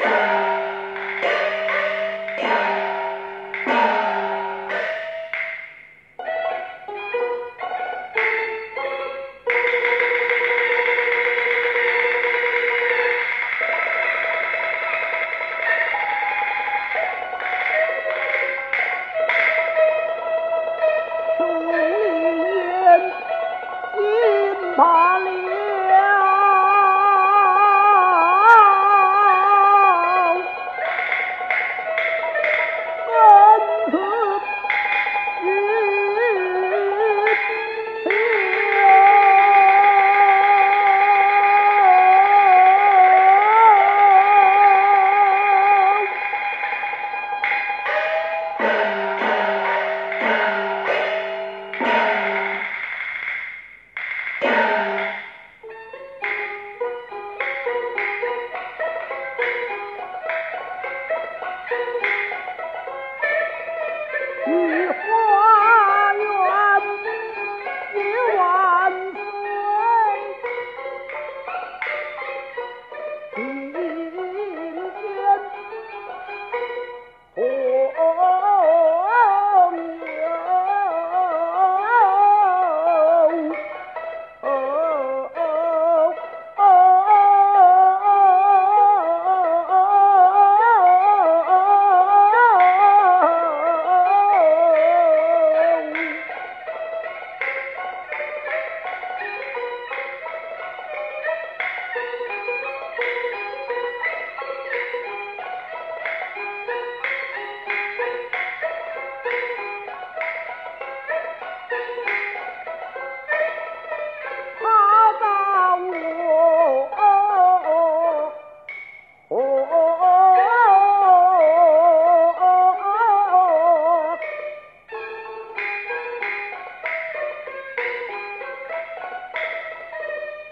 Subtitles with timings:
[0.00, 0.29] Yeah.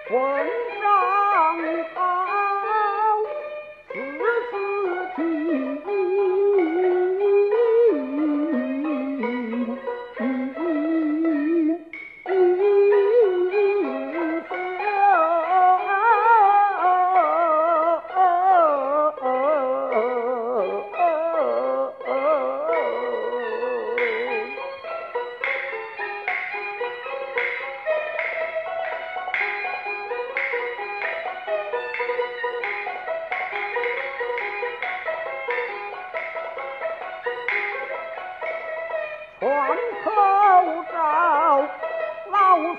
[0.08, 0.18] 混
[0.80, 2.17] 账啊。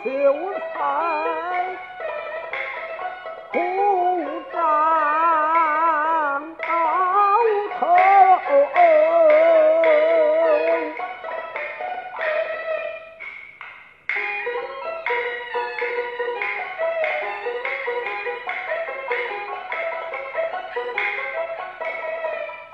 [0.01, 0.07] 秀
[0.73, 0.79] 才，
[3.51, 3.57] 红
[4.53, 4.57] 掌
[6.55, 6.67] 高
[7.77, 7.81] 头，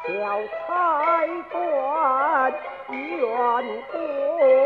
[0.07, 0.13] 小
[0.67, 0.67] 财
[1.51, 1.53] 官
[2.91, 2.95] 怨
[3.91, 4.64] 公。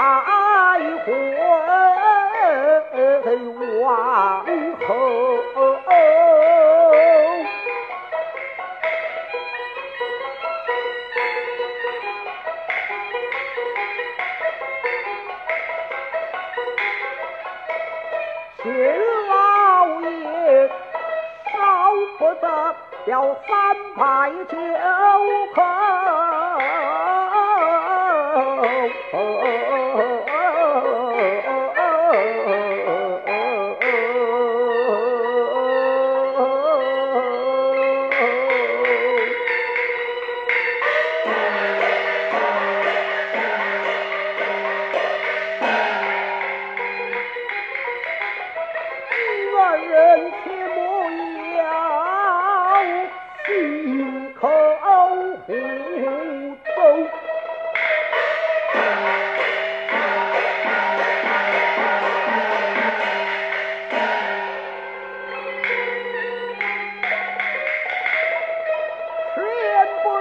[0.00, 0.06] 再
[0.96, 1.04] 回
[3.80, 3.92] 王
[4.88, 4.90] 侯，
[18.62, 18.64] 秦
[19.28, 19.30] 老
[20.00, 20.08] 爷
[21.52, 21.54] 少
[22.18, 22.44] 不得
[23.04, 23.12] 要
[23.46, 23.50] 三
[23.98, 24.00] 拜
[24.48, 24.56] 九
[25.54, 25.56] 叩。
[54.34, 54.48] 口
[54.82, 57.06] 不通，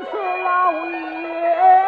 [0.00, 1.81] 是老爷。